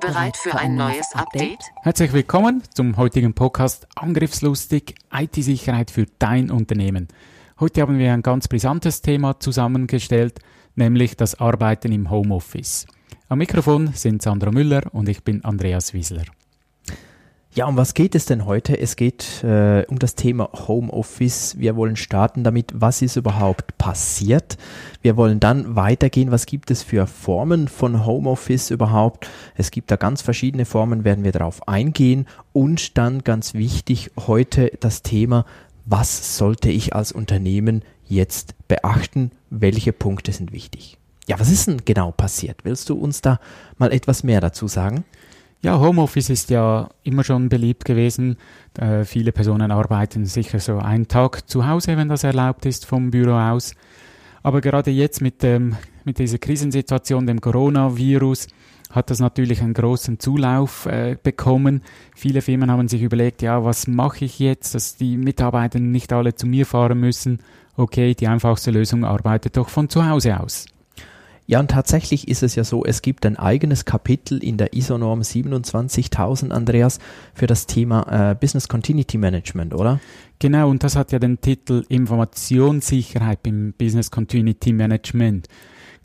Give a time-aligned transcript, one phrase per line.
[0.00, 1.58] Bereit für ein neues Update?
[1.82, 7.08] Herzlich willkommen zum heutigen Podcast Angriffslustig IT-Sicherheit für dein Unternehmen.
[7.60, 10.38] Heute haben wir ein ganz brisantes Thema zusammengestellt,
[10.74, 12.86] nämlich das Arbeiten im Homeoffice.
[13.28, 16.24] Am Mikrofon sind Sandra Müller und ich bin Andreas Wiesler.
[17.52, 18.78] Ja, um was geht es denn heute?
[18.78, 21.58] Es geht äh, um das Thema Homeoffice.
[21.58, 24.56] Wir wollen starten damit, was ist überhaupt passiert.
[25.02, 29.28] Wir wollen dann weitergehen, was gibt es für Formen von Homeoffice überhaupt.
[29.56, 32.26] Es gibt da ganz verschiedene Formen, werden wir darauf eingehen.
[32.52, 35.44] Und dann ganz wichtig heute das Thema,
[35.86, 39.32] was sollte ich als Unternehmen jetzt beachten?
[39.50, 40.98] Welche Punkte sind wichtig?
[41.26, 42.64] Ja, was ist denn genau passiert?
[42.64, 43.40] Willst du uns da
[43.76, 45.02] mal etwas mehr dazu sagen?
[45.62, 48.36] Ja, Homeoffice ist ja immer schon beliebt gewesen.
[48.78, 53.10] Äh, viele Personen arbeiten sicher so einen Tag zu Hause, wenn das erlaubt ist, vom
[53.10, 53.74] Büro aus.
[54.42, 58.46] Aber gerade jetzt mit, dem, mit dieser Krisensituation, dem Coronavirus,
[58.90, 61.82] hat das natürlich einen großen Zulauf äh, bekommen.
[62.16, 66.34] Viele Firmen haben sich überlegt, ja, was mache ich jetzt, dass die Mitarbeiter nicht alle
[66.34, 67.38] zu mir fahren müssen.
[67.76, 70.64] Okay, die einfachste Lösung arbeitet doch von zu Hause aus.
[71.50, 75.24] Ja, und tatsächlich ist es ja so, es gibt ein eigenes Kapitel in der ISO-Norm
[75.24, 77.00] 27000, Andreas,
[77.34, 79.98] für das Thema äh, Business Continuity Management, oder?
[80.38, 85.48] Genau, und das hat ja den Titel Informationssicherheit im Business Continuity Management.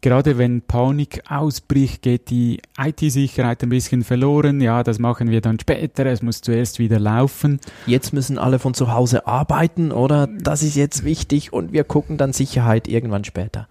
[0.02, 4.62] Gerade wenn Panik ausbricht, geht die IT-Sicherheit ein bisschen verloren.
[4.62, 6.08] Ja, das machen wir dann später.
[6.08, 7.60] Es muss zuerst wieder laufen.
[7.86, 10.26] Jetzt müssen alle von zu Hause arbeiten, oder?
[10.26, 13.68] Das ist jetzt wichtig und wir gucken dann Sicherheit irgendwann später.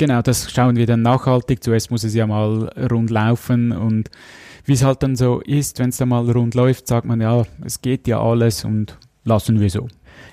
[0.00, 1.62] Genau, das schauen wir dann nachhaltig.
[1.62, 4.08] Zuerst muss es ja mal rund laufen und
[4.64, 7.44] wie es halt dann so ist, wenn es dann mal rund läuft, sagt man ja,
[7.66, 9.88] es geht ja alles und lassen wir so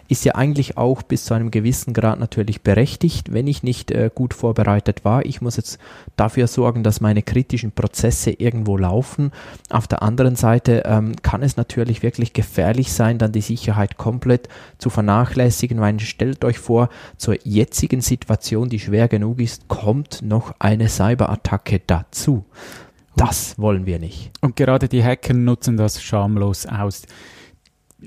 [0.07, 4.09] ist ja eigentlich auch bis zu einem gewissen Grad natürlich berechtigt, wenn ich nicht äh,
[4.13, 5.25] gut vorbereitet war.
[5.25, 5.79] Ich muss jetzt
[6.15, 9.31] dafür sorgen, dass meine kritischen Prozesse irgendwo laufen.
[9.69, 14.47] Auf der anderen Seite ähm, kann es natürlich wirklich gefährlich sein, dann die Sicherheit komplett
[14.77, 20.53] zu vernachlässigen, weil stellt euch vor, zur jetzigen Situation, die schwer genug ist, kommt noch
[20.59, 22.45] eine Cyberattacke dazu.
[23.15, 24.31] Das wollen wir nicht.
[24.41, 27.03] Und gerade die Hacker nutzen das schamlos aus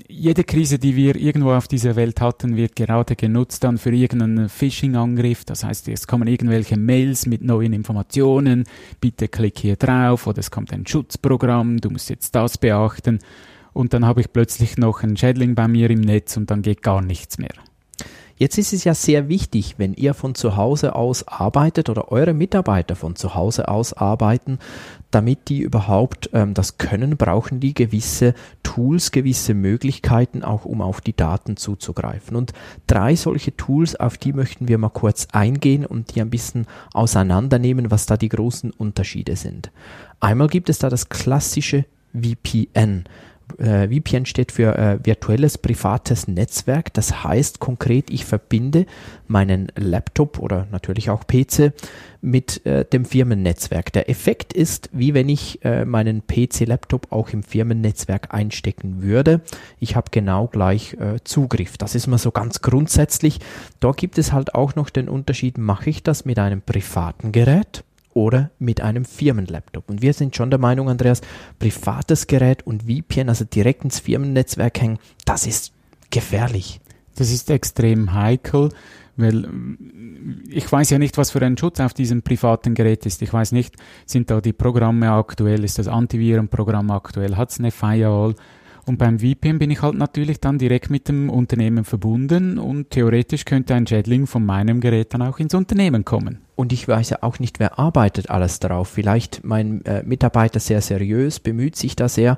[0.07, 4.47] jede Krise, die wir irgendwo auf dieser Welt hatten, wird gerade genutzt dann für irgendeinen
[4.47, 5.43] Phishing-Angriff.
[5.43, 8.63] Das heißt, es kommen irgendwelche Mails mit neuen Informationen.
[9.01, 11.81] Bitte klick hier drauf oder es kommt ein Schutzprogramm.
[11.81, 13.19] Du musst jetzt das beachten.
[13.73, 16.81] Und dann habe ich plötzlich noch einen Schädling bei mir im Netz und dann geht
[16.81, 17.53] gar nichts mehr.
[18.41, 22.33] Jetzt ist es ja sehr wichtig, wenn ihr von zu Hause aus arbeitet oder eure
[22.33, 24.57] Mitarbeiter von zu Hause aus arbeiten,
[25.11, 31.01] damit die überhaupt ähm, das können, brauchen die gewisse Tools, gewisse Möglichkeiten, auch um auf
[31.01, 32.35] die Daten zuzugreifen.
[32.35, 32.53] Und
[32.87, 37.91] drei solche Tools, auf die möchten wir mal kurz eingehen und die ein bisschen auseinandernehmen,
[37.91, 39.71] was da die großen Unterschiede sind.
[40.19, 43.03] Einmal gibt es da das klassische VPN
[43.59, 46.93] äh, VPN steht für äh, virtuelles privates Netzwerk.
[46.93, 48.85] Das heißt konkret, ich verbinde
[49.27, 51.73] meinen Laptop oder natürlich auch PC
[52.21, 53.91] mit äh, dem Firmennetzwerk.
[53.93, 59.41] Der Effekt ist, wie wenn ich äh, meinen PC-Laptop auch im Firmennetzwerk einstecken würde.
[59.79, 61.77] Ich habe genau gleich äh, Zugriff.
[61.77, 63.39] Das ist mal so ganz grundsätzlich.
[63.79, 67.83] Da gibt es halt auch noch den Unterschied, mache ich das mit einem privaten Gerät?
[68.13, 69.89] Oder mit einem Firmenlaptop.
[69.89, 71.21] Und wir sind schon der Meinung, Andreas,
[71.59, 75.73] privates Gerät und VPN, also direkt ins Firmennetzwerk hängen, das ist
[76.09, 76.81] gefährlich.
[77.15, 78.69] Das ist extrem heikel,
[79.17, 79.47] weil
[80.49, 83.21] ich weiß ja nicht, was für ein Schutz auf diesem privaten Gerät ist.
[83.21, 87.71] Ich weiß nicht, sind da die Programme aktuell, ist das Antivirenprogramm aktuell, hat es eine
[87.71, 88.35] Firewall?
[88.85, 93.45] Und beim VPN bin ich halt natürlich dann direkt mit dem Unternehmen verbunden und theoretisch
[93.45, 96.39] könnte ein Schädling von meinem Gerät dann auch ins Unternehmen kommen.
[96.55, 98.87] Und ich weiß ja auch nicht, wer arbeitet alles darauf.
[98.89, 102.37] Vielleicht mein äh, Mitarbeiter sehr seriös, bemüht sich da sehr.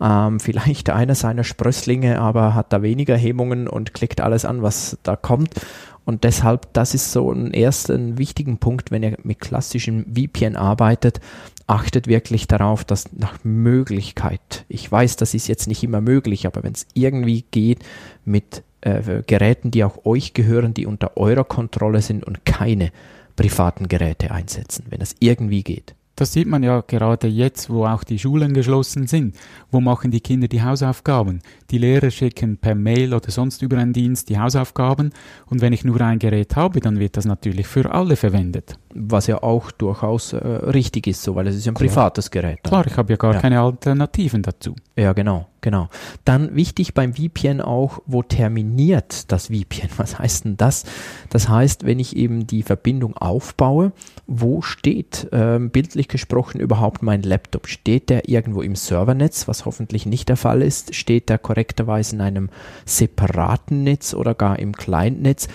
[0.00, 4.98] Ähm, vielleicht einer seiner Sprösslinge, aber hat da weniger Hemmungen und klickt alles an, was
[5.02, 5.54] da kommt.
[6.04, 11.20] Und deshalb, das ist so ein ersten wichtigen Punkt, wenn ihr mit klassischem VPN arbeitet,
[11.66, 16.62] achtet wirklich darauf, dass nach Möglichkeit, ich weiß, das ist jetzt nicht immer möglich, aber
[16.64, 17.78] wenn es irgendwie geht,
[18.24, 22.90] mit äh, Geräten, die auch euch gehören, die unter eurer Kontrolle sind und keine
[23.36, 25.94] privaten Geräte einsetzen, wenn es irgendwie geht.
[26.16, 29.34] das sieht man ja gerade jetzt, wo auch die Schulen geschlossen sind.
[29.70, 31.40] Wo machen die Kinder die Hausaufgaben?
[31.72, 35.10] Die Lehrer schicken per Mail oder sonst über einen Dienst die Hausaufgaben
[35.46, 38.76] und wenn ich nur ein Gerät habe, dann wird das natürlich für alle verwendet.
[38.94, 41.88] Was ja auch durchaus äh, richtig ist, so, weil es ist ja ein Klar.
[41.88, 42.58] privates Gerät.
[42.62, 42.70] Dann.
[42.70, 43.40] Klar, ich habe ja gar ja.
[43.40, 44.74] keine Alternativen dazu.
[44.96, 45.88] Ja, genau, genau.
[46.26, 49.88] Dann wichtig beim VPN auch, wo terminiert das VPN?
[49.96, 50.84] Was heißt denn das?
[51.30, 53.92] Das heißt, wenn ich eben die Verbindung aufbaue,
[54.26, 57.66] wo steht äh, bildlich gesprochen überhaupt mein Laptop?
[57.66, 60.94] Steht der irgendwo im Servernetz, was hoffentlich nicht der Fall ist?
[60.94, 62.50] Steht der korrekterweise in einem
[62.84, 65.48] separaten Netz oder gar im Client-Netz?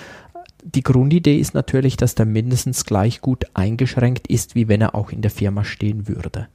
[0.63, 5.11] die Grundidee ist natürlich, dass der mindestens gleich gut eingeschränkt ist, wie wenn er auch
[5.11, 6.49] in der Firma stehen würde.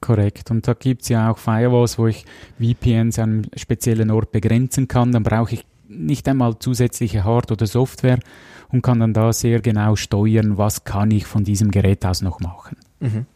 [0.00, 0.52] Korrekt.
[0.52, 2.24] Und da gibt es ja auch Firewalls, wo ich
[2.60, 5.10] VPNs an einem speziellen Ort begrenzen kann.
[5.10, 8.20] Dann brauche ich nicht einmal zusätzliche Hard- oder Software
[8.68, 12.38] und kann dann da sehr genau steuern, was kann ich von diesem Gerät aus noch
[12.38, 12.76] machen.
[13.00, 13.26] Mhm.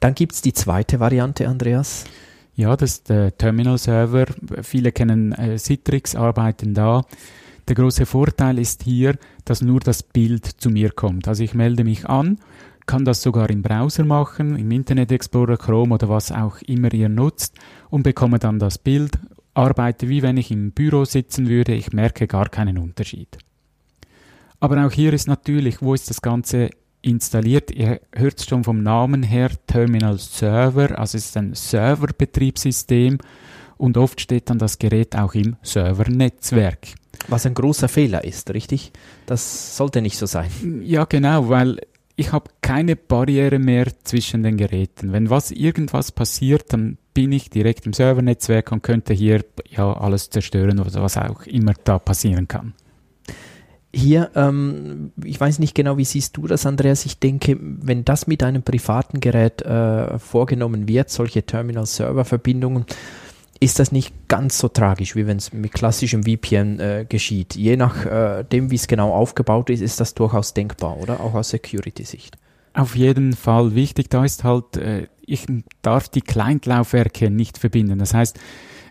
[0.00, 2.04] Dann gibt es die zweite Variante, Andreas.
[2.56, 4.24] Ja, das ist der Terminal Server.
[4.62, 7.04] Viele kennen äh, Citrix, arbeiten da.
[7.68, 11.28] Der große Vorteil ist hier, dass nur das Bild zu mir kommt.
[11.28, 12.38] Also ich melde mich an,
[12.86, 17.10] kann das sogar im Browser machen, im Internet Explorer, Chrome oder was auch immer ihr
[17.10, 17.58] nutzt
[17.90, 19.18] und bekomme dann das Bild,
[19.52, 23.36] arbeite wie wenn ich im Büro sitzen würde, ich merke gar keinen Unterschied.
[24.60, 26.70] Aber auch hier ist natürlich, wo ist das Ganze
[27.06, 27.70] installiert?
[27.70, 33.18] Ihr hört es schon vom Namen her, Terminal Server, also es ist ein Serverbetriebssystem
[33.78, 36.88] und oft steht dann das Gerät auch im Servernetzwerk.
[37.28, 38.92] Was ein großer Fehler ist, richtig?
[39.26, 40.50] Das sollte nicht so sein.
[40.82, 41.80] Ja, genau, weil
[42.16, 45.12] ich habe keine Barriere mehr zwischen den Geräten.
[45.12, 50.30] Wenn was irgendwas passiert, dann bin ich direkt im Servernetzwerk und könnte hier ja alles
[50.30, 52.74] zerstören oder was auch immer da passieren kann.
[53.94, 57.06] Hier, ähm, ich weiß nicht genau, wie siehst du das, Andreas?
[57.06, 62.84] Ich denke, wenn das mit einem privaten Gerät äh, vorgenommen wird, solche Terminal-Server-Verbindungen,
[63.60, 67.56] ist das nicht ganz so tragisch, wie wenn es mit klassischem VPN äh, geschieht.
[67.56, 71.20] Je nachdem, äh, wie es genau aufgebaut ist, ist das durchaus denkbar, oder?
[71.20, 72.36] Auch aus Security-Sicht.
[72.74, 75.46] Auf jeden Fall wichtig, da ist halt, äh, ich
[75.80, 77.98] darf die Client-Laufwerke nicht verbinden.
[77.98, 78.38] Das heißt,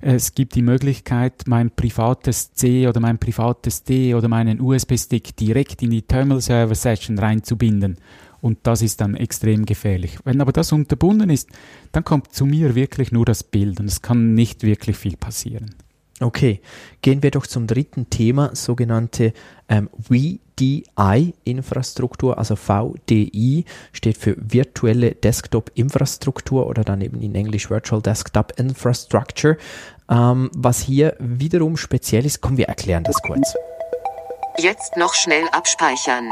[0.01, 5.81] es gibt die Möglichkeit, mein privates C oder mein privates D oder meinen USB-Stick direkt
[5.81, 7.97] in die Terminal-Server-Session reinzubinden
[8.45, 10.19] und das ist dann extrem gefährlich.
[10.23, 11.49] Wenn aber das unterbunden ist,
[11.91, 15.73] dann kommt zu mir wirklich nur das Bild und es kann nicht wirklich viel passieren.
[16.21, 16.61] Okay,
[17.01, 19.33] gehen wir doch zum dritten Thema, sogenannte
[19.67, 28.53] ähm, VDI-Infrastruktur, also VDI steht für virtuelle Desktop-Infrastruktur oder dann eben in Englisch Virtual Desktop
[28.57, 29.57] Infrastructure.
[30.09, 33.53] Ähm, was hier wiederum speziell ist, komm, wir erklären das kurz.
[34.57, 36.29] Jetzt noch schnell abspeichern.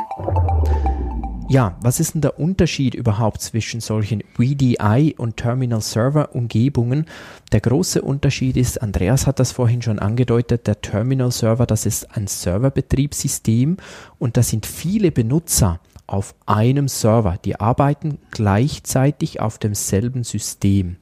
[1.53, 7.05] Ja, was ist denn der Unterschied überhaupt zwischen solchen VDI und Terminal Server Umgebungen?
[7.51, 12.17] Der große Unterschied ist, Andreas hat das vorhin schon angedeutet, der Terminal Server, das ist
[12.17, 13.77] ein Serverbetriebssystem
[14.17, 20.95] und da sind viele Benutzer auf einem Server, die arbeiten gleichzeitig auf demselben System.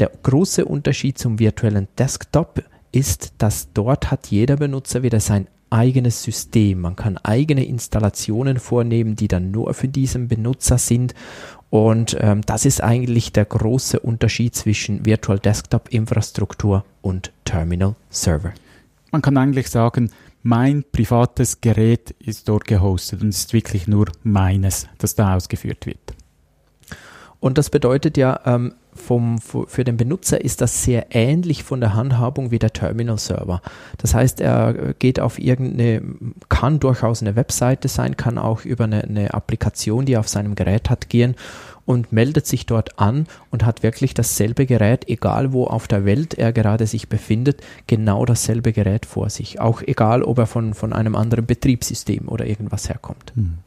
[0.00, 6.22] Der große Unterschied zum virtuellen Desktop ist, dass dort hat jeder Benutzer wieder sein eigenes
[6.22, 6.80] System.
[6.80, 11.14] Man kann eigene Installationen vornehmen, die dann nur für diesen Benutzer sind.
[11.70, 18.52] Und ähm, das ist eigentlich der große Unterschied zwischen Virtual Desktop Infrastruktur und Terminal Server.
[19.10, 20.10] Man kann eigentlich sagen,
[20.42, 25.86] mein privates Gerät ist dort gehostet und es ist wirklich nur meines, das da ausgeführt
[25.86, 25.98] wird.
[27.40, 31.94] Und das bedeutet ja, ähm, vom, für den Benutzer ist das sehr ähnlich von der
[31.94, 33.62] Handhabung wie der Terminal-Server.
[33.96, 36.02] Das heißt, er geht auf irgendeine,
[36.48, 40.56] kann durchaus eine Webseite sein, kann auch über eine, eine Applikation, die er auf seinem
[40.56, 41.36] Gerät hat, gehen
[41.86, 46.34] und meldet sich dort an und hat wirklich dasselbe Gerät, egal wo auf der Welt
[46.34, 49.60] er gerade sich befindet, genau dasselbe Gerät vor sich.
[49.60, 53.32] Auch egal, ob er von, von einem anderen Betriebssystem oder irgendwas herkommt.
[53.36, 53.58] Hm.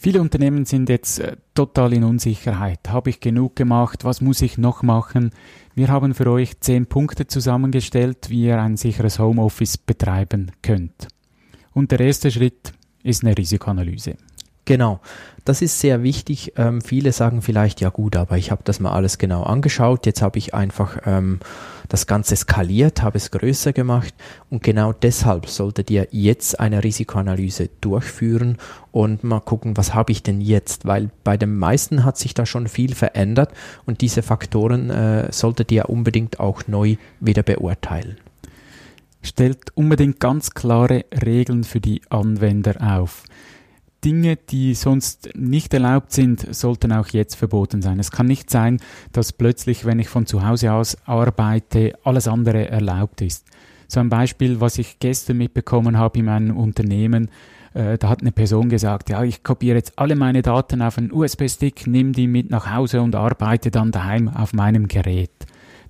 [0.00, 2.88] Viele Unternehmen sind jetzt äh, total in Unsicherheit.
[2.88, 4.04] Habe ich genug gemacht?
[4.04, 5.32] Was muss ich noch machen?
[5.74, 11.08] Wir haben für euch zehn Punkte zusammengestellt, wie ihr ein sicheres Homeoffice betreiben könnt.
[11.74, 14.16] Und der erste Schritt ist eine Risikoanalyse.
[14.66, 15.00] Genau,
[15.44, 16.52] das ist sehr wichtig.
[16.56, 20.06] Ähm, viele sagen vielleicht, ja gut, aber ich habe das mal alles genau angeschaut.
[20.06, 21.40] Jetzt habe ich einfach ähm,
[21.88, 24.14] das Ganze skaliert, habe es größer gemacht
[24.50, 28.58] und genau deshalb solltet ihr jetzt eine Risikoanalyse durchführen
[28.92, 32.46] und mal gucken, was habe ich denn jetzt, weil bei den meisten hat sich da
[32.46, 33.52] schon viel verändert
[33.86, 38.18] und diese Faktoren äh, solltet ihr unbedingt auch neu wieder beurteilen.
[39.22, 43.24] Stellt unbedingt ganz klare Regeln für die Anwender auf
[44.04, 47.98] Dinge, die sonst nicht erlaubt sind, sollten auch jetzt verboten sein.
[47.98, 48.80] Es kann nicht sein,
[49.12, 53.46] dass plötzlich, wenn ich von zu Hause aus arbeite, alles andere erlaubt ist.
[53.88, 57.30] So ein Beispiel, was ich gestern mitbekommen habe in meinem Unternehmen,
[57.74, 61.12] äh, da hat eine Person gesagt, ja, ich kopiere jetzt alle meine Daten auf einen
[61.12, 65.30] USB-Stick, nehme die mit nach Hause und arbeite dann daheim auf meinem Gerät.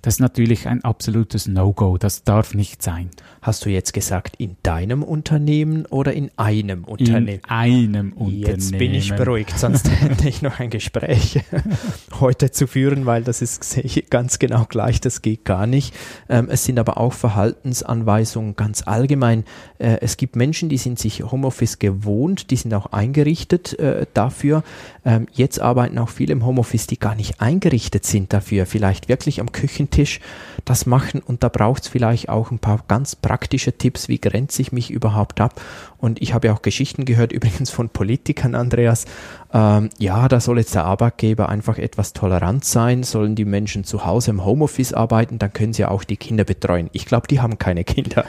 [0.01, 1.97] Das ist natürlich ein absolutes No-Go.
[1.97, 3.09] Das darf nicht sein.
[3.41, 7.27] Hast du jetzt gesagt, in deinem Unternehmen oder in einem Unternehmen?
[7.27, 8.41] In einem Unternehmen.
[8.41, 11.41] Jetzt bin ich beruhigt, sonst hätte ich noch ein Gespräch
[12.19, 13.79] heute zu führen, weil das ist
[14.09, 15.93] ganz genau gleich, das geht gar nicht.
[16.29, 19.43] Ähm, es sind aber auch Verhaltensanweisungen ganz allgemein.
[19.79, 24.63] Äh, es gibt Menschen, die sind sich Homeoffice gewohnt, die sind auch eingerichtet äh, dafür.
[25.05, 29.41] Ähm, jetzt arbeiten auch viele im Homeoffice, die gar nicht eingerichtet sind dafür, vielleicht wirklich
[29.41, 29.51] am
[29.89, 30.19] Küchentisch
[30.65, 34.61] das machen und da braucht es vielleicht auch ein paar ganz praktische Tipps, wie grenze
[34.61, 35.59] ich mich überhaupt ab.
[35.99, 39.05] Und ich habe ja auch Geschichten gehört, übrigens von Politikern, Andreas.
[39.53, 44.05] Ähm, ja, da soll jetzt der Arbeitgeber einfach etwas tolerant sein, sollen die Menschen zu
[44.05, 46.89] Hause im Homeoffice arbeiten, dann können sie auch die Kinder betreuen.
[46.93, 48.25] Ich glaube, die haben keine Kinder.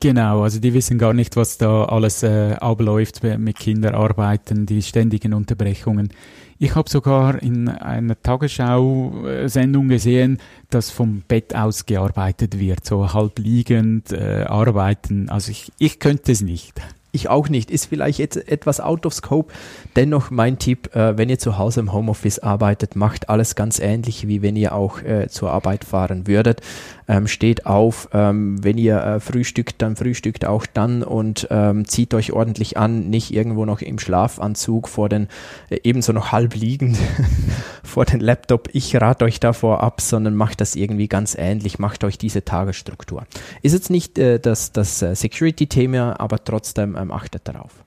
[0.00, 5.34] Genau, also die wissen gar nicht, was da alles äh, abläuft mit Kinderarbeiten, die ständigen
[5.34, 6.10] Unterbrechungen.
[6.58, 10.38] Ich habe sogar in einer Tagesschau-Sendung gesehen,
[10.70, 15.28] dass vom Bett aus gearbeitet wird, so halb liegend äh, arbeiten.
[15.28, 16.80] Also ich, ich könnte es nicht.
[17.14, 17.70] Ich auch nicht.
[17.70, 19.54] Ist vielleicht jetzt etwas out of scope.
[19.94, 24.26] Dennoch mein Tipp, äh, wenn ihr zu Hause im Homeoffice arbeitet, macht alles ganz ähnlich,
[24.26, 26.60] wie wenn ihr auch äh, zur Arbeit fahren würdet.
[27.06, 32.14] Ähm, steht auf, ähm, wenn ihr äh, frühstückt, dann frühstückt auch dann und ähm, zieht
[32.14, 35.28] euch ordentlich an, nicht irgendwo noch im Schlafanzug vor den,
[35.68, 36.96] äh, ebenso noch halb liegend
[37.82, 38.70] vor den Laptop.
[38.72, 43.26] Ich rate euch davor ab, sondern macht das irgendwie ganz ähnlich, macht euch diese Tagesstruktur.
[43.62, 47.84] Ist jetzt nicht äh, das, das äh, Security-Thema, aber trotzdem ähm, achtet darauf.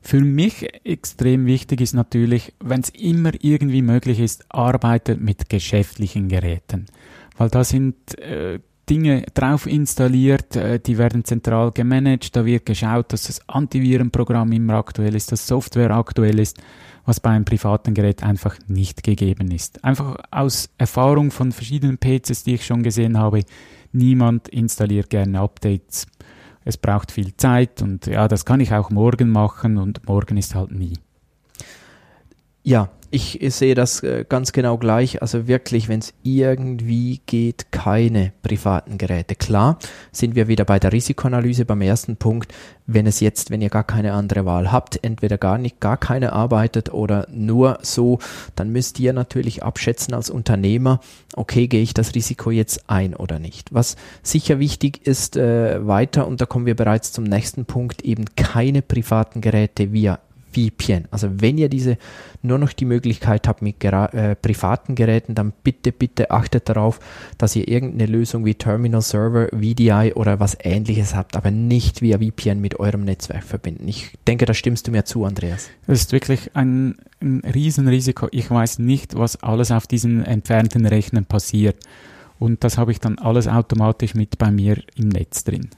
[0.00, 6.28] Für mich extrem wichtig ist natürlich, wenn es immer irgendwie möglich ist, arbeitet mit geschäftlichen
[6.28, 6.86] Geräten.
[7.38, 13.12] Weil da sind äh, Dinge drauf installiert, äh, die werden zentral gemanagt, da wird geschaut,
[13.12, 16.58] dass das Antivirenprogramm immer aktuell ist, dass Software aktuell ist,
[17.04, 19.82] was bei einem privaten Gerät einfach nicht gegeben ist.
[19.84, 23.44] Einfach aus Erfahrung von verschiedenen PCs, die ich schon gesehen habe,
[23.92, 26.06] niemand installiert gerne Updates
[26.68, 30.54] es braucht viel Zeit und ja, das kann ich auch morgen machen und morgen ist
[30.54, 30.92] halt nie.
[32.68, 35.22] Ja, ich sehe das äh, ganz genau gleich.
[35.22, 39.36] Also wirklich, wenn es irgendwie geht, keine privaten Geräte.
[39.36, 39.78] Klar,
[40.12, 42.52] sind wir wieder bei der Risikoanalyse beim ersten Punkt.
[42.84, 46.34] Wenn es jetzt, wenn ihr gar keine andere Wahl habt, entweder gar nicht, gar keine
[46.34, 48.18] arbeitet oder nur so,
[48.54, 51.00] dann müsst ihr natürlich abschätzen als Unternehmer,
[51.36, 53.72] okay, gehe ich das Risiko jetzt ein oder nicht.
[53.72, 58.26] Was sicher wichtig ist äh, weiter, und da kommen wir bereits zum nächsten Punkt, eben
[58.36, 60.18] keine privaten Geräte via
[60.52, 61.06] VPN.
[61.10, 61.98] Also wenn ihr diese
[62.42, 67.00] nur noch die Möglichkeit habt mit äh, privaten Geräten, dann bitte, bitte achtet darauf,
[67.36, 72.18] dass ihr irgendeine Lösung wie Terminal Server, VDI oder was ähnliches habt, aber nicht via
[72.18, 73.88] VPN mit eurem Netzwerk verbinden.
[73.88, 75.68] Ich denke, da stimmst du mir zu, Andreas.
[75.86, 78.28] Das ist wirklich ein, ein Riesenrisiko.
[78.30, 81.76] Ich weiß nicht, was alles auf diesen entfernten Rechnern passiert.
[82.38, 85.70] Und das habe ich dann alles automatisch mit bei mir im Netz drin.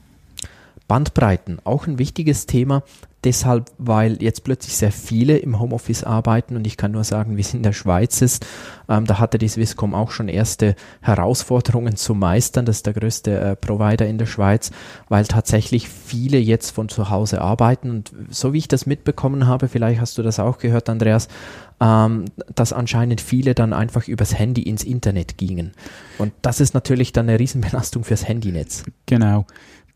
[0.89, 2.83] Bandbreiten, auch ein wichtiges Thema,
[3.25, 7.43] deshalb, weil jetzt plötzlich sehr viele im Homeoffice arbeiten und ich kann nur sagen, wie
[7.43, 8.47] es in der Schweiz ist.
[8.89, 12.65] Ähm, da hatte die Swisscom auch schon erste Herausforderungen zu meistern.
[12.65, 14.71] Das ist der größte äh, Provider in der Schweiz,
[15.09, 19.69] weil tatsächlich viele jetzt von zu Hause arbeiten und so wie ich das mitbekommen habe,
[19.69, 21.29] vielleicht hast du das auch gehört, Andreas,
[21.81, 25.73] ähm, dass anscheinend viele dann einfach übers Handy ins Internet gingen.
[26.19, 28.85] Und das ist natürlich dann eine Riesenbelastung fürs Handynetz.
[29.07, 29.47] Genau.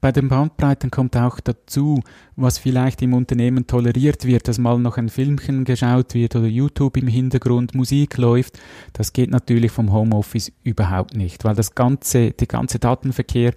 [0.04, 2.02] Bei den Bandbreiten kommt auch dazu,
[2.36, 6.98] was vielleicht im Unternehmen toleriert wird, dass mal noch ein Filmchen geschaut wird oder YouTube
[6.98, 8.58] im Hintergrund Musik läuft.
[8.92, 13.54] Das geht natürlich vom Homeoffice überhaupt nicht, weil das ganze, der ganze Datenverkehr,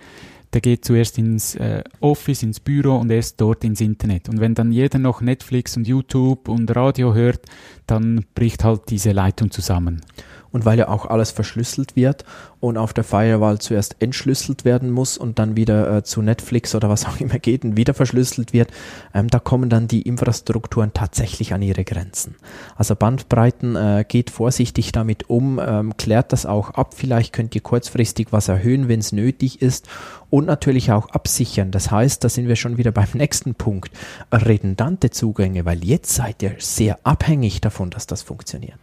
[0.53, 4.29] der geht zuerst ins äh, Office, ins Büro und erst dort ins Internet.
[4.29, 7.41] Und wenn dann jeder noch Netflix und YouTube und Radio hört,
[7.87, 9.99] dann bricht halt diese Leitung zusammen
[10.51, 12.25] und weil ja auch alles verschlüsselt wird
[12.59, 16.89] und auf der Firewall zuerst entschlüsselt werden muss und dann wieder äh, zu Netflix oder
[16.89, 18.69] was auch immer geht und wieder verschlüsselt wird,
[19.13, 22.35] ähm, da kommen dann die Infrastrukturen tatsächlich an ihre Grenzen.
[22.75, 26.93] Also Bandbreiten äh, geht vorsichtig damit um, ähm, klärt das auch ab.
[26.95, 29.87] Vielleicht könnt ihr kurzfristig was erhöhen, wenn es nötig ist
[30.29, 31.71] und natürlich auch absichern.
[31.71, 33.91] Das heißt, da sind wir schon wieder beim nächsten Punkt.
[34.31, 38.79] Redundante Zugänge, weil jetzt seid ihr sehr abhängig davon, dass das funktioniert.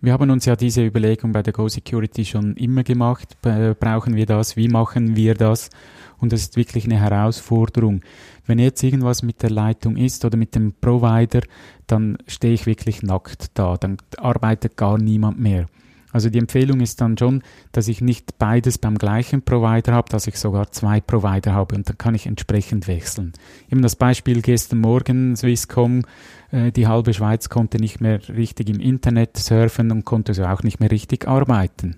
[0.00, 3.36] Wir haben uns ja diese Überlegung bei der Go Security schon immer gemacht.
[3.42, 4.56] Brauchen wir das?
[4.56, 5.70] Wie machen wir das?
[6.18, 8.00] Und das ist wirklich eine Herausforderung.
[8.46, 11.40] Wenn jetzt irgendwas mit der Leitung ist oder mit dem Provider,
[11.86, 13.76] dann stehe ich wirklich nackt da.
[13.76, 15.66] Dann arbeitet gar niemand mehr.
[16.10, 20.26] Also die Empfehlung ist dann schon, dass ich nicht beides beim gleichen Provider habe, dass
[20.26, 23.34] ich sogar zwei Provider habe und dann kann ich entsprechend wechseln.
[23.70, 26.04] Eben das Beispiel gestern Morgen Swisscom,
[26.50, 30.62] äh, die halbe Schweiz konnte nicht mehr richtig im Internet surfen und konnte so auch
[30.62, 31.96] nicht mehr richtig arbeiten.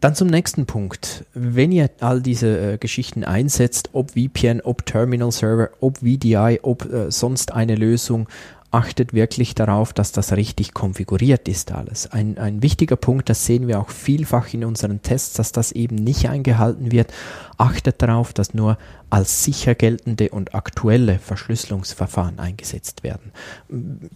[0.00, 1.26] Dann zum nächsten Punkt.
[1.34, 6.90] Wenn ihr all diese äh, Geschichten einsetzt, ob VPN, ob Terminal Server, ob VDI, ob
[6.90, 8.26] äh, sonst eine Lösung,
[8.70, 12.10] achtet wirklich darauf, dass das richtig konfiguriert ist alles.
[12.12, 15.96] Ein, ein wichtiger Punkt, das sehen wir auch vielfach in unseren Tests, dass das eben
[15.96, 17.12] nicht eingehalten wird.
[17.58, 18.78] Achtet darauf, dass nur
[19.10, 23.32] als sicher geltende und aktuelle Verschlüsselungsverfahren eingesetzt werden.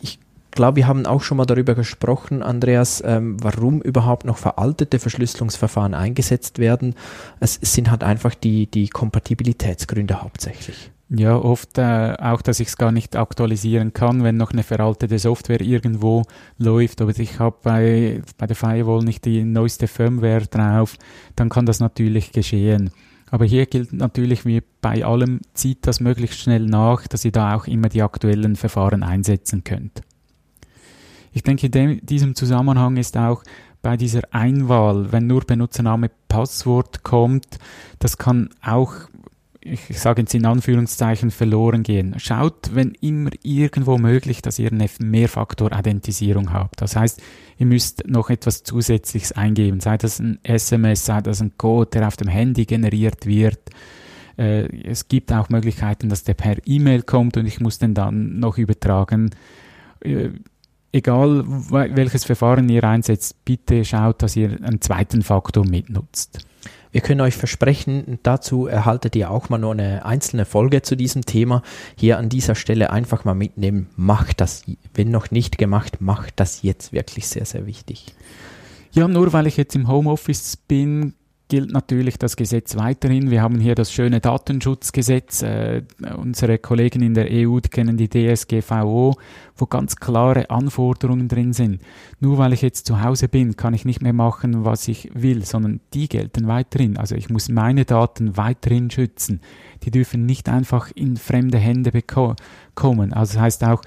[0.00, 0.20] Ich
[0.52, 5.94] glaube, wir haben auch schon mal darüber gesprochen, Andreas, ähm, warum überhaupt noch veraltete Verschlüsselungsverfahren
[5.94, 6.94] eingesetzt werden.
[7.40, 10.92] Es, es sind halt einfach die, die Kompatibilitätsgründe hauptsächlich.
[11.16, 15.18] Ja, oft äh, auch, dass ich es gar nicht aktualisieren kann, wenn noch eine veraltete
[15.20, 16.24] Software irgendwo
[16.58, 20.96] läuft oder ich habe bei, bei der Firewall nicht die neueste Firmware drauf,
[21.36, 22.90] dann kann das natürlich geschehen.
[23.30, 27.54] Aber hier gilt natürlich wie bei allem, zieht das möglichst schnell nach, dass ihr da
[27.54, 30.02] auch immer die aktuellen Verfahren einsetzen könnt.
[31.32, 33.44] Ich denke, in dem, diesem Zusammenhang ist auch
[33.82, 37.58] bei dieser Einwahl, wenn nur Benutzername, Passwort kommt,
[38.00, 38.92] das kann auch
[39.64, 42.14] ich sage jetzt in Anführungszeichen, verloren gehen.
[42.18, 46.82] Schaut, wenn immer irgendwo möglich, dass ihr eine Mehrfaktor-Identisierung habt.
[46.82, 47.22] Das heißt,
[47.58, 52.06] ihr müsst noch etwas Zusätzliches eingeben, sei das ein SMS, sei das ein Code, der
[52.06, 53.58] auf dem Handy generiert wird.
[54.36, 58.38] Äh, es gibt auch Möglichkeiten, dass der per E-Mail kommt und ich muss den dann
[58.38, 59.30] noch übertragen.
[60.00, 60.30] Äh,
[60.92, 66.40] egal welches Verfahren ihr einsetzt, bitte schaut, dass ihr einen zweiten Faktor mitnutzt.
[66.94, 71.26] Wir können euch versprechen, dazu erhaltet ihr auch mal nur eine einzelne Folge zu diesem
[71.26, 71.62] Thema.
[71.96, 73.88] Hier an dieser Stelle einfach mal mitnehmen.
[73.96, 74.62] Macht das,
[74.94, 78.14] wenn noch nicht gemacht, macht das jetzt wirklich sehr, sehr wichtig.
[78.92, 81.14] Ja, nur weil ich jetzt im Homeoffice bin,
[81.48, 83.30] gilt natürlich das Gesetz weiterhin.
[83.30, 85.42] Wir haben hier das schöne Datenschutzgesetz.
[85.42, 85.82] Äh,
[86.16, 89.14] unsere Kollegen in der EU kennen die DSGVO,
[89.56, 91.82] wo ganz klare Anforderungen drin sind.
[92.20, 95.44] Nur weil ich jetzt zu Hause bin, kann ich nicht mehr machen, was ich will,
[95.44, 96.96] sondern die gelten weiterhin.
[96.96, 99.40] Also ich muss meine Daten weiterhin schützen.
[99.82, 101.92] Die dürfen nicht einfach in fremde Hände
[102.74, 103.12] kommen.
[103.12, 103.82] Also das heißt auch,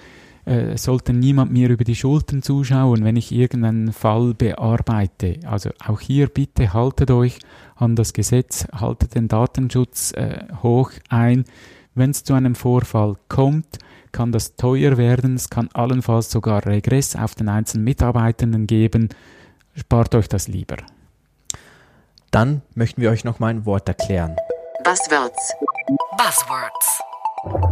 [0.48, 5.40] äh, sollte niemand mir über die Schultern zuschauen, wenn ich irgendeinen Fall bearbeite.
[5.46, 7.40] Also auch hier bitte haltet euch
[7.76, 11.44] an das Gesetz, haltet den Datenschutz äh, hoch ein.
[11.96, 13.80] Wenn es zu einem Vorfall kommt,
[14.12, 19.10] kann das teuer werden, es kann allenfalls sogar Regress auf den einzelnen Mitarbeitenden geben.
[19.76, 20.78] Spart euch das lieber.
[22.32, 24.36] Dann möchten wir euch noch mal ein Wort erklären.
[24.84, 25.54] Buzzwords.
[26.18, 27.02] Buzzwords.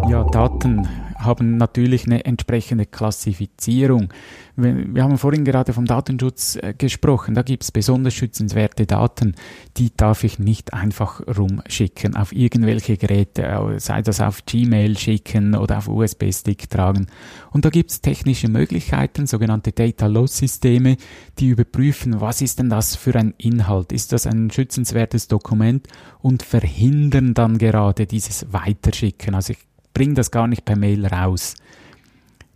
[0.09, 4.09] Ja, Daten haben natürlich eine entsprechende Klassifizierung.
[4.57, 7.35] Wir haben vorhin gerade vom Datenschutz äh, gesprochen.
[7.35, 9.35] Da gibt es besonders schützenswerte Daten,
[9.75, 15.55] die darf ich nicht einfach rumschicken auf irgendwelche Geräte, äh, sei das auf Gmail schicken
[15.55, 17.07] oder auf USB-Stick tragen.
[17.51, 20.95] Und da gibt es technische Möglichkeiten, sogenannte Data Loss Systeme,
[21.37, 23.91] die überprüfen, was ist denn das für ein Inhalt?
[23.91, 25.87] Ist das ein schützenswertes Dokument?
[26.21, 29.35] Und verhindern dann gerade dieses Weiterschicken.
[29.35, 29.59] Also ich
[29.93, 31.55] bringe das gar nicht per Mail raus.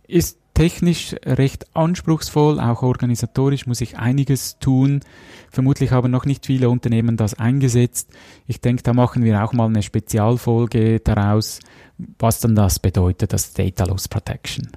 [0.08, 5.00] Ist technisch recht anspruchsvoll, auch organisatorisch muss ich einiges tun.
[5.50, 8.10] Vermutlich haben noch nicht viele Unternehmen das eingesetzt.
[8.46, 11.60] Ich denke, da machen wir auch mal eine Spezialfolge daraus,
[12.18, 14.68] was dann das bedeutet, das Data Loss Protection.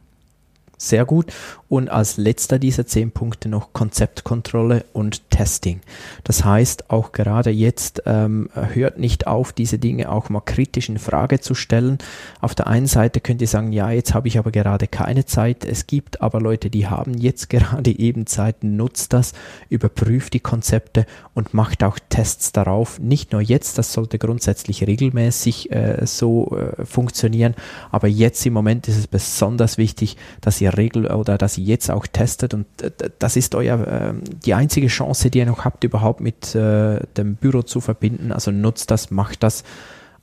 [0.78, 1.34] Sehr gut.
[1.68, 5.82] Und als letzter dieser zehn Punkte noch Konzeptkontrolle und Testing.
[6.24, 11.00] Das heißt, auch gerade jetzt ähm, hört nicht auf, diese Dinge auch mal kritisch in
[11.00, 11.98] Frage zu stellen.
[12.40, 15.66] Auf der einen Seite könnt ihr sagen, ja, jetzt habe ich aber gerade keine Zeit.
[15.66, 18.64] Es gibt aber Leute, die haben jetzt gerade eben Zeit.
[18.64, 19.34] Nutzt das,
[19.70, 23.00] überprüft die Konzepte und macht auch Tests darauf.
[23.00, 27.56] Nicht nur jetzt, das sollte grundsätzlich regelmäßig äh, so äh, funktionieren,
[27.90, 31.90] aber jetzt im Moment ist es besonders wichtig, dass ihr Regel oder dass ihr jetzt
[31.90, 34.14] auch testet und äh, das ist euer äh,
[34.46, 38.32] die einzige Chance, die ihr noch habt, überhaupt mit äh, dem Büro zu verbinden.
[38.32, 39.64] Also nutzt das, macht das,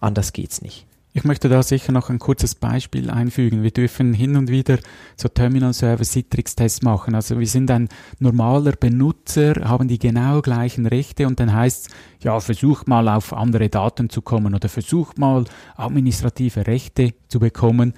[0.00, 0.86] anders geht's nicht.
[1.12, 3.64] Ich möchte da sicher noch ein kurzes Beispiel einfügen.
[3.64, 4.78] Wir dürfen hin und wieder
[5.16, 7.16] so Terminal Server Citrix Tests machen.
[7.16, 7.88] Also wir sind ein
[8.20, 13.32] normaler Benutzer, haben die genau gleichen Rechte und dann heißt es, ja, versucht mal auf
[13.32, 17.94] andere Daten zu kommen oder versucht mal administrative Rechte zu bekommen.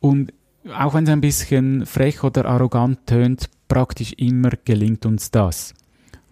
[0.00, 0.34] Und
[0.76, 5.72] auch wenn es ein bisschen frech oder arrogant tönt, praktisch immer gelingt uns das.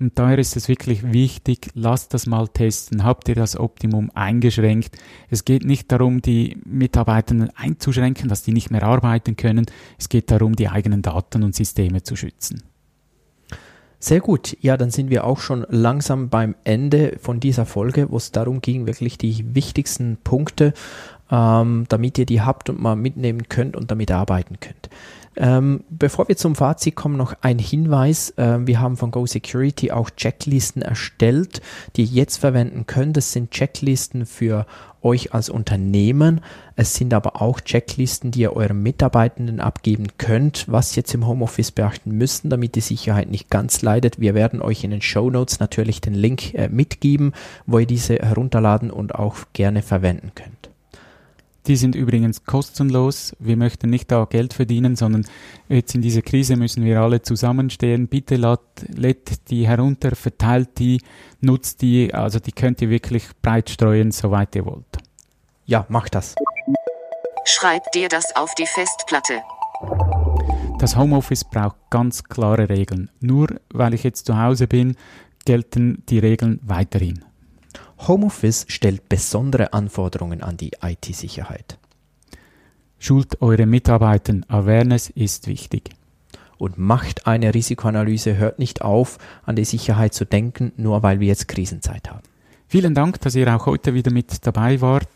[0.01, 3.03] Und daher ist es wirklich wichtig, lasst das mal testen.
[3.03, 4.97] Habt ihr das Optimum eingeschränkt?
[5.29, 9.67] Es geht nicht darum, die Mitarbeitenden einzuschränken, dass die nicht mehr arbeiten können.
[9.99, 12.63] Es geht darum, die eigenen Daten und Systeme zu schützen.
[14.01, 14.57] Sehr gut.
[14.61, 18.61] Ja, dann sind wir auch schon langsam beim Ende von dieser Folge, wo es darum
[18.61, 20.73] ging, wirklich die wichtigsten Punkte,
[21.31, 24.89] ähm, damit ihr die habt und mal mitnehmen könnt und damit arbeiten könnt.
[25.41, 28.35] Ähm, bevor wir zum Fazit kommen, noch ein Hinweis.
[28.37, 31.63] Ähm, wir haben von Go Security auch Checklisten erstellt,
[31.95, 33.17] die ihr jetzt verwenden könnt.
[33.17, 34.67] Das sind Checklisten für
[35.01, 36.41] euch als Unternehmen.
[36.75, 41.71] Es sind aber auch Checklisten, die ihr euren Mitarbeitenden abgeben könnt, was jetzt im Homeoffice
[41.71, 44.19] beachten müssen, damit die Sicherheit nicht ganz leidet.
[44.21, 47.33] Wir werden euch in den Show Notes natürlich den Link äh, mitgeben,
[47.65, 50.58] wo ihr diese herunterladen und auch gerne verwenden könnt.
[51.67, 53.37] Die sind übrigens kostenlos.
[53.39, 55.27] Wir möchten nicht da Geld verdienen, sondern
[55.69, 58.09] jetzt in dieser Krise müssen wir alle zusammenstehen.
[58.09, 61.01] Bitte lädt die herunter, verteilt die,
[61.41, 62.15] nutzt die.
[62.15, 64.99] Also die könnt ihr wirklich breit streuen, soweit ihr wollt.
[65.67, 66.35] Ja, macht das.
[67.45, 69.43] Schreib dir das auf die Festplatte.
[70.79, 73.11] Das Homeoffice braucht ganz klare Regeln.
[73.21, 74.97] Nur weil ich jetzt zu Hause bin,
[75.45, 77.25] gelten die Regeln weiterhin.
[78.07, 81.79] Homeoffice stellt besondere Anforderungen an die IT-Sicherheit.
[82.99, 84.35] Schult eure Mitarbeiter.
[84.49, 85.91] Awareness ist wichtig.
[86.59, 91.29] Und macht eine Risikoanalyse, hört nicht auf, an die Sicherheit zu denken, nur weil wir
[91.29, 92.23] jetzt Krisenzeit haben.
[92.71, 95.09] Vielen Dank, dass ihr auch heute wieder mit dabei wart.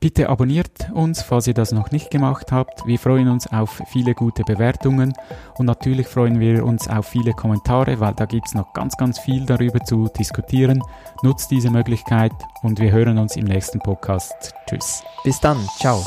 [0.00, 2.86] Bitte abonniert uns, falls ihr das noch nicht gemacht habt.
[2.86, 5.12] Wir freuen uns auf viele gute Bewertungen
[5.58, 9.18] und natürlich freuen wir uns auf viele Kommentare, weil da gibt es noch ganz, ganz
[9.18, 10.82] viel darüber zu diskutieren.
[11.22, 14.54] Nutzt diese Möglichkeit und wir hören uns im nächsten Podcast.
[14.66, 15.02] Tschüss.
[15.24, 15.58] Bis dann.
[15.78, 16.02] Ciao.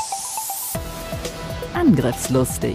[1.74, 2.74] Angriffslustig